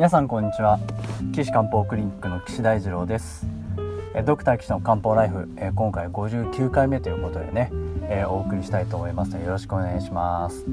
[0.00, 0.80] 皆さんこんにちは。
[1.34, 3.46] 岸漢方クリニックの岸大二郎です。
[4.24, 7.70] ドクター岸の漢方ライフ今回59回目ということでね
[8.26, 9.32] お送りしたいと思います。
[9.32, 10.64] のでよろしくお願いします。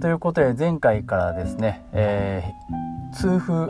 [0.00, 3.66] ということで前回からですね、えー、痛風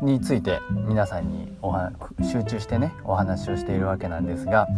[0.00, 1.90] について皆さんにおは
[2.22, 4.68] 集中してねお話をしているわけなんですが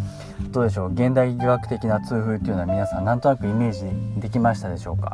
[0.51, 0.93] どうでしょう？
[0.95, 3.85] 現代医学的な痛風っていうのは皆さんなんとなくイメージ
[4.19, 5.13] できましたでしょうか？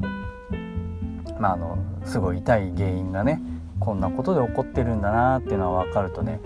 [1.40, 3.42] まああのすごい痛い原因がね
[3.80, 6.40] こんなことで起こってるんだなっていうのは分かるとね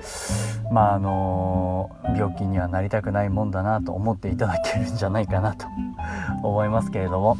[0.71, 5.67] まああの病気にはなりたくないもんだなと思っていただけるんじゃないかなと
[6.43, 7.37] 思いますけれども、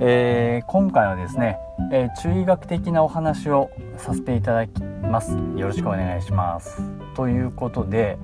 [0.00, 1.58] えー、今回はですね、
[1.92, 5.32] えー、中医学的なお話をさせていただきます。
[5.56, 6.82] よろしくお願いします。
[7.14, 8.18] ということで、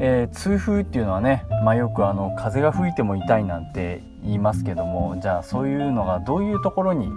[0.00, 7.10] えー、痛風っていうのはね、まあ、よくあの風が吹いても痛いなんて言いますけどもじゃあそういうのがどういうところに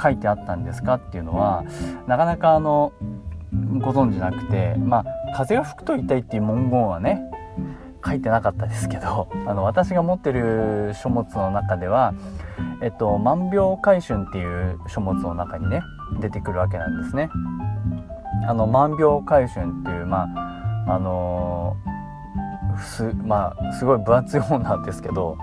[0.00, 1.64] 書いてあったんですかっていうのは
[2.06, 2.92] なかなかあの
[3.78, 5.04] ご存知なくてまあ
[5.36, 7.22] 風が吹くと痛いっていう文言はね
[8.04, 12.14] 書いてなかったですけどあの私が持ってる書物の中では
[12.80, 15.82] 「えっと、万病回春」っていう書物の中にね
[16.20, 17.30] 出てくるわけなんですね。
[18.46, 20.28] あの万病回春っていうま
[20.86, 21.76] ああの
[22.78, 25.36] すまあすごい分厚い本なんですけど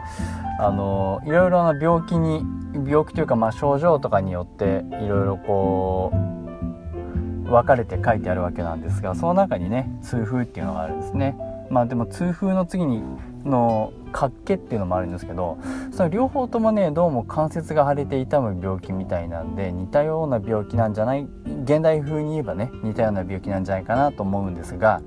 [0.59, 11.37] あのいろいろな病気に病気というかまあ症状とかによっていろいろこう分かれて書いてあるわけなんですがその中にね痛風っていうのがあるんですね。
[11.69, 13.01] まあでも痛風の次に
[13.43, 15.57] の活気っていうのもあるんですけど
[15.91, 21.27] その両方ともねどうも関節が腫れて痛む病気みたいなんで似たような病気なんじゃない
[21.63, 25.01] 現代風に言えばね似たような病気なんじゃないかなと思うんですが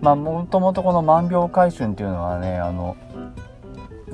[0.00, 2.96] まあもともとこの万病回春っていうのはねあの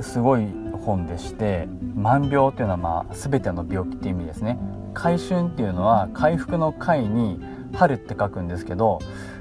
[0.00, 0.46] すごい
[0.84, 4.58] 本でして万病っていうのはまあ全ての病気っていう意味ですね。
[4.92, 7.40] 回春っていうのは回復の回に
[7.74, 9.00] 春って書くんですけど、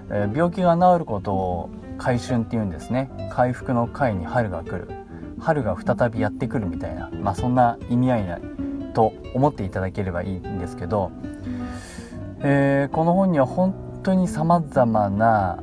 [0.09, 3.11] えー、病気が治ることを回春っていうんですね。
[3.31, 4.89] 回復の回に春が来る。
[5.39, 8.39] 春が再びやってくるみたいな、まあ、そんな意味合いな
[8.93, 11.11] と思っていただければいいんですけど、
[12.39, 15.61] えー、この本には本当にさまざまな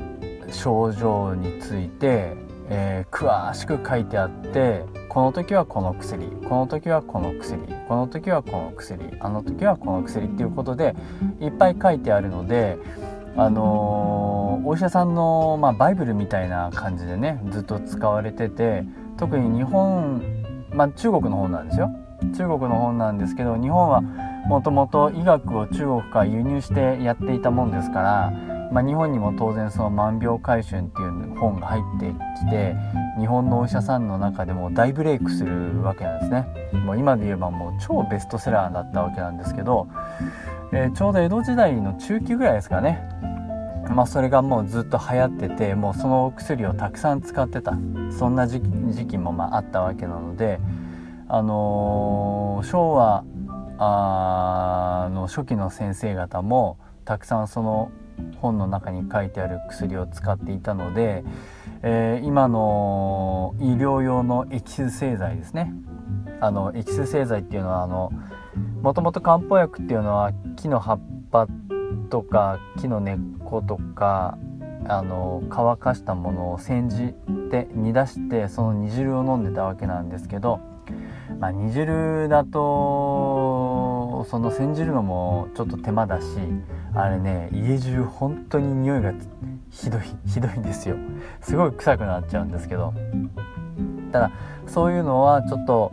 [0.50, 2.36] 症状について
[2.70, 10.94] えー、詳しく書いてあってこの時はこの薬この時はこの薬この時はこの薬あの時はこの薬っていうことで
[11.40, 12.78] いっぱい書いてあるので
[13.36, 18.84] あのー、お医者さんの、まあ、バイブルみたいな感じでねずっと使われてて
[19.18, 20.22] 特に日本、
[20.72, 21.90] まあ、中国の本なんですよ。
[22.36, 24.02] 中国の本なんですけど日本は
[24.46, 28.32] もともと医学を中国から輸入してやっていたもんですから
[28.72, 32.76] まあ、日本にも当然その「万病回春」っていう本が入ってきて
[33.18, 36.46] 日本のお医者さんの中でも大ブレイクするわけなんですね。
[36.84, 39.88] もう今で言えばもう超ベストセラーだったわけなんですけど、
[40.72, 43.08] えー、ちょうど江戸時代の中期ぐらいですかね。
[43.94, 47.76] まあそれがもうずっと流行っててもうその薬をたくさん使ってた。
[48.10, 50.60] そんな時期もまああったわけなので
[51.28, 53.24] あのー、昭和
[55.12, 57.90] の初期の先生方もたくさんその
[58.40, 61.24] 本の中に書いてある薬を使っていたので、
[61.82, 65.72] えー、今の医療用のエキス製剤ですね。
[66.40, 68.12] あのエキス製剤っていうのはあの
[68.82, 71.00] もともと漢方薬っていうのは木の葉っ
[71.30, 71.46] ぱ
[72.08, 74.38] とか木の根っことか
[74.88, 77.14] あの乾かしたものを煎じ
[77.50, 80.60] て煮出してその煮汁を飲んでたわけなんですけど、
[81.38, 82.58] まあ、煮汁だと
[84.24, 86.26] その煎じるのもちょっと手間だし
[86.94, 89.12] あれね家中本当に匂いが
[89.70, 90.96] ひどい ひどいんですよ。
[91.40, 92.92] すごい臭くなっちゃうんですけど。
[94.12, 94.30] ただ
[94.66, 95.92] そういうのはちょっと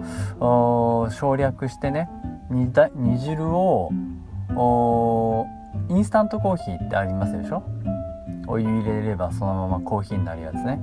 [1.11, 2.09] 省略してね
[2.49, 3.91] 煮だ煮汁を
[5.89, 7.61] インスタントコーヒーってありますでしょ？
[8.47, 10.79] お湯入れればそのままコーヒーになるやつね。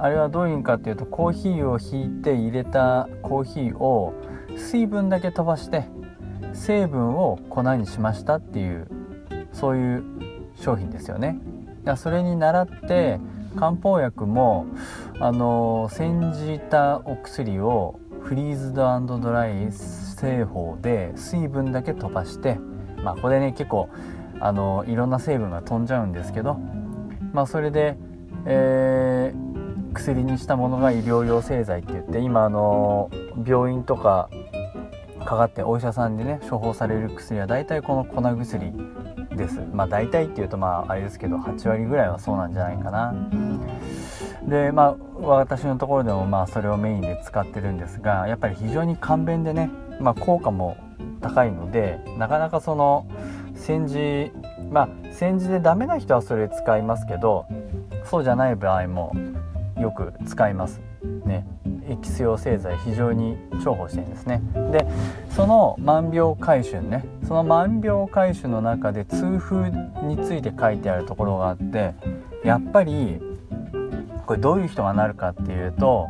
[0.00, 4.12] あれはどういう意味かっていうとコーヒーをひいて入れたコーヒーを
[4.56, 5.84] 水分だけ飛ばして
[6.54, 8.88] 成分を粉にしましたっていう
[9.52, 10.04] そういう
[10.56, 11.38] 商品ですよね。
[11.96, 13.20] それに倣って
[13.56, 14.66] 漢方薬も
[15.20, 22.58] あの煎じたお薬をフリーズドドライ製法で水分だけ飛ばして
[23.02, 23.90] まあこれね結構
[24.40, 26.54] あのいろんな成分が飛んじゃうんですけど
[27.32, 27.96] まあそれで、
[28.46, 33.10] えー、薬にしたものが医療用製剤って言って今あの
[33.46, 34.30] 病院とか
[35.24, 38.72] かかってお医者さんでね処方される薬は大体この粉薬
[39.36, 39.60] です。
[39.72, 43.14] まあ大体っていうとまああれですけど8割ぐらいはそうなんじゃないかな。
[44.46, 50.76] でまあ私のところでもまあそれをメインで使ってるんですがやっぱり非常に簡便でね、まあ、効果も
[51.20, 53.06] 高いのでなかなかその
[53.54, 54.30] 煎じ
[54.70, 57.46] まあ煎じでダメな人はそれ使いますけど
[58.04, 59.14] そうじゃない場合も
[59.78, 60.80] よく使います
[61.24, 61.46] ね。
[61.94, 64.42] エキス用製剤非常に重宝してるんですね。
[64.72, 64.86] で
[65.30, 69.70] その万病回春ねその万病回春の中で痛風
[70.02, 71.94] について書いてあるところがあって
[72.44, 73.20] やっぱり
[74.26, 76.08] これどういう人がなるかっていうと、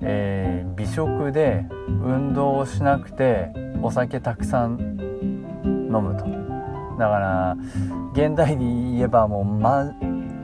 [0.00, 4.78] えー、美食で運動をしなくてお酒たくさん
[5.64, 6.24] 飲むと。
[6.98, 7.56] だから
[8.12, 9.92] 現代で言えばもうま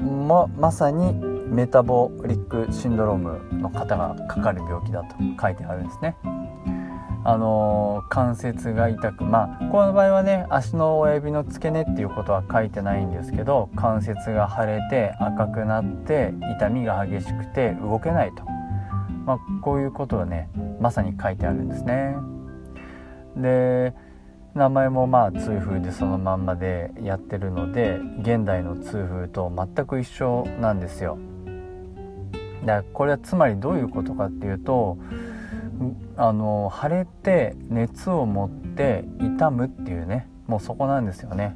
[0.00, 6.16] ままさにメタボリックシンドロームの方がかかる病気だと書いてあるんですね。
[7.24, 18.44] あの関節が痛くまあこの場合はね足の親指の付け根っていうことは書いてないんですけど関節が腫れて赤くなって痛みが激しくて動けないと、
[19.26, 20.48] まあ、こういうことをね
[20.80, 22.16] まさに書いてあるんですね。
[23.36, 23.94] で
[24.54, 31.18] 名前もまあ痛風でそのまんまでやってるので現代の痛風と全く一緒なんですよ。
[32.64, 34.99] だこれはつまりどういうことかっていうと
[36.16, 41.55] あの腫れて熱を持って痛むっていうねもうそこなんですよね。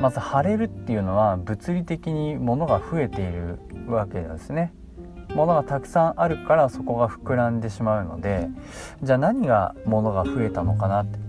[0.00, 3.58] まず腫れるっていうのは物理的に物が増えている
[3.88, 4.72] わけですね。
[5.34, 8.48] 物がたくさんあるからそこが膨らんでしまうので
[9.02, 11.28] じゃあ何が物が増えたのかなって。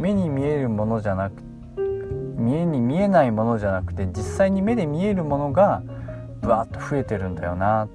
[0.00, 1.42] 目に見えるものじゃなく
[1.76, 5.82] 目に見えないものじゃなくて実際に目で見えるものが
[6.40, 7.88] ブワッと増えてるんだよなっ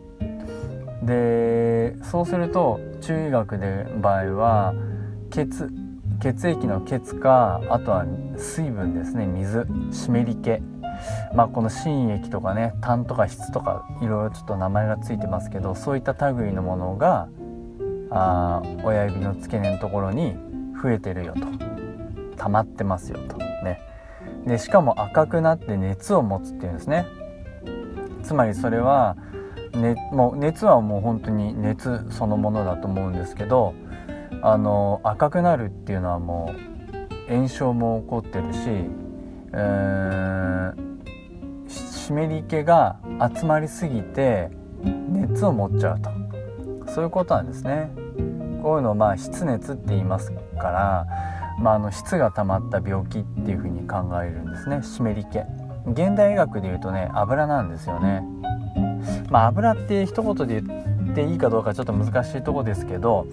[1.03, 4.73] でそうすると中医学で場合は
[5.29, 5.69] 血
[6.21, 8.05] 血液の血かあとは
[8.37, 10.61] 水分ですね水湿り気。
[11.35, 17.27] まあこの心液とかね痰とか質とかいろいろちょっと名前が付いてますけどそういった類のものが
[18.11, 20.37] あ親指の付け根のところに
[20.81, 21.41] 増えてるよと。
[22.37, 23.37] 溜まってますよと。
[23.37, 23.81] ね。
[24.45, 27.05] でしかも赤くなって熱を持つっていうんですね。
[28.23, 29.17] つまりそれは
[29.75, 33.73] ね、もう熱はもう本当に熱そのものだと思うんですけど
[34.41, 36.53] あの赤くなるっていうのはも
[37.29, 38.59] う炎症も起こってるし、
[39.53, 40.73] えー、
[41.67, 42.99] 湿り気が
[43.35, 44.49] 集まりすぎて
[44.83, 46.11] 熱を持っちゃうと
[46.91, 47.89] そういうことなんですね。
[48.61, 51.07] こういうのをまあ湿熱って言いますから、
[51.59, 55.39] まあ、あの湿が溜まった病気っていうふうに考えるんですね湿り気。
[55.87, 58.23] 現代医学でいうとね油なんですよね。
[59.29, 63.27] まあ、油って一言で言っていいかどうかちょっと難しいとこですけど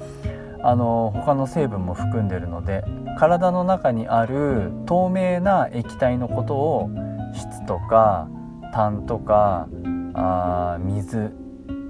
[0.63, 2.85] あの他の成分も含んでるので
[3.19, 6.91] 体の中にある透明な液体のことを
[7.35, 8.29] 質とか
[8.73, 9.69] 痰とか
[10.15, 11.33] あ水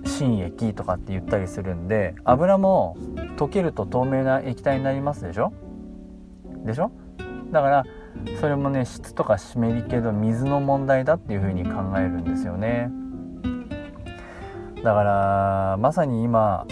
[0.04, 2.96] 心液とかって言ったりするんで油も
[3.36, 5.52] 溶けると透明な液体になりますでしょ？
[6.64, 6.90] でしょ？
[7.52, 7.84] だから
[8.40, 12.90] それもね質とか湿り気の水の問題だっていうふうに考えるんですよね。
[14.82, 16.66] だからまさに今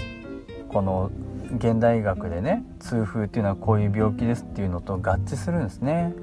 [0.68, 1.10] この
[1.56, 6.14] 現代医学でね痛風っていうのはこういう病気ですっていうのと合致するんですね。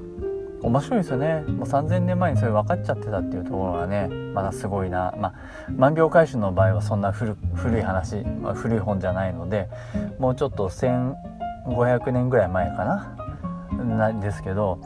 [0.63, 1.41] 面白いですよね。
[1.41, 5.13] もう3000年前にそれ分かっちゃってたっていうところがねまだすごいな。
[5.17, 5.33] まあ
[5.71, 7.35] 万病回収の場合はそんな古
[7.77, 9.69] い話、まあ、古い本じゃないので
[10.17, 13.17] もうちょっと1500年ぐらい前かな
[13.83, 14.79] なんですけど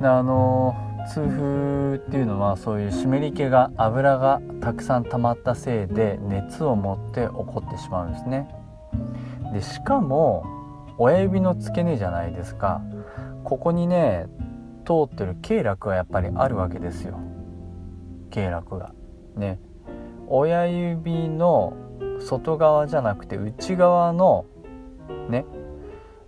[0.00, 8.48] あのー痛風っていうのはそういう湿り気が油がたくさん溜まったせいで熱を持って起こってしまうんですね。
[9.52, 10.44] でしかも
[10.98, 12.82] 親指の付け根じゃないですか。
[13.44, 14.26] ここにね
[14.84, 17.18] 通ってる経絡がやっぱりあるわけですよ。
[18.30, 18.94] 経絡が。
[19.36, 19.58] ね。
[20.28, 21.74] 親指の
[22.20, 24.46] 外側じゃなくて内側の
[25.28, 25.44] ね、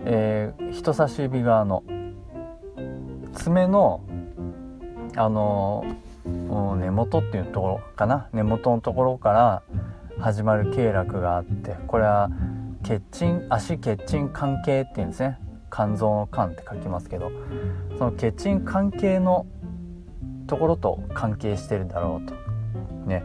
[0.00, 1.82] えー、人差し指側の。
[3.34, 4.02] 爪の
[5.16, 5.84] あの
[6.24, 8.28] 根元っていうところかな。
[8.32, 9.62] 根元のところから
[10.18, 12.30] 始まる経絡があってこれは
[12.82, 15.38] 血沈足血沈関係っていうんですね。
[15.72, 17.32] 肝臓の肝って書きますけど
[17.98, 19.46] その血沈関係の
[20.46, 22.34] ところと関係してるだろうと。
[23.06, 23.24] ね。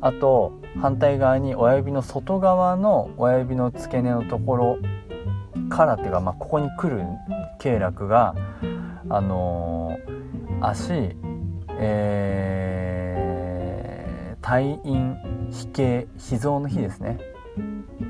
[0.00, 4.78] あと反対側に親指の外側の親指の付け根のところ
[5.68, 7.02] からっていうか、まあ、ここに来る
[7.58, 8.34] 経絡が
[9.08, 11.16] あのー、足
[11.80, 15.16] えー、退院
[15.50, 17.18] 非形脾臓の日ですね。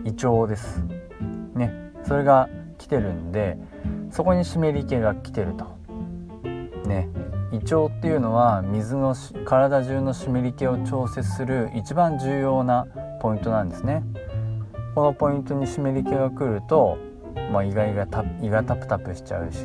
[0.04, 0.82] 胃腸です。
[1.54, 1.72] ね。
[2.04, 2.48] それが
[2.78, 3.58] 来てるんで
[4.10, 5.66] そこに湿り気が来てると。
[6.88, 7.08] ね。
[7.52, 12.86] 胃腸っていうのは水の体中の湿り気を調節する一番重要な
[13.20, 14.02] ポイントなんですね。
[14.94, 16.98] このポイントに湿り気が来ると、
[17.52, 18.06] まあ、胃が胃が
[18.42, 19.64] 胃がタプタプしちゃうし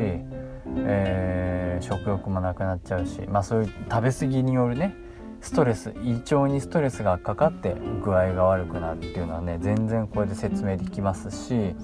[0.77, 4.95] えー、食欲もなくなっちゃうし、まあ、そういう食べ過ぎによるね
[5.41, 11.75] ストレス胃腸にストレスがかかって具合が悪くなるっていうのはね全然これで説明できますし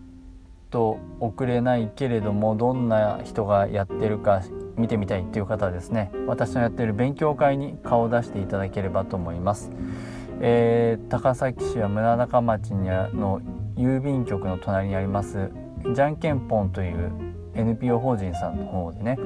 [0.70, 4.42] と送れないけれどもどんな人がやってるか
[4.76, 9.70] 見てみたいっていう方はですね私のやってる勉強会に顔を出していただければと思います、
[10.40, 13.42] えー、高崎市や村中町にの
[13.76, 15.50] 郵便局の隣にあります
[15.94, 17.12] じゃんけんぽんという
[17.54, 19.18] NPO 法人さんの方でね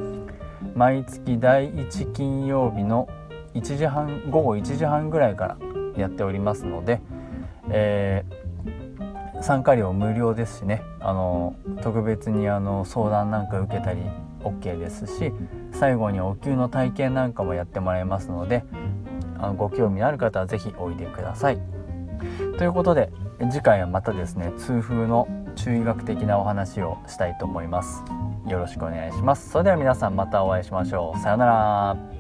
[0.74, 3.08] 毎月第1金曜日の
[3.54, 5.58] 1時半午後1時半ぐらいから
[5.96, 7.00] やっておりますので、
[7.70, 14.00] えー、参加料無料ですしねあの特別にあの相談なんか受けたり
[14.40, 15.32] OK ですし
[15.72, 18.64] 最後にお灸の体験なんかもやってもらいますので
[19.38, 21.58] あのご興味のある方は是非おいでください。
[22.56, 23.10] ということで
[23.50, 28.04] 次回はまたですね痛風の中医学的なお話をしたいと思います。
[28.46, 29.50] よろしくお願いします。
[29.50, 31.18] それでは皆さんまたお会いしましょう。
[31.18, 32.13] さようなら。